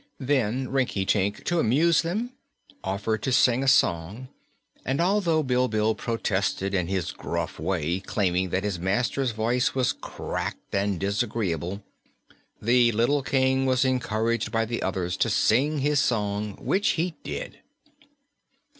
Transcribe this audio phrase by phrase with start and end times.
[0.19, 2.31] Then Rinkitink, to amuse them,
[2.83, 4.29] offered to sing a song,
[4.83, 10.73] and although Bilbil protested in his gruff way, claiming that his master's voice was cracked
[10.73, 11.83] and disagreeable,
[12.59, 17.59] the little King was encouraged by the others to sing his song, which he did.